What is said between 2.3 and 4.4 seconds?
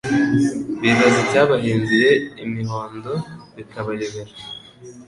imihondo bikabayobera.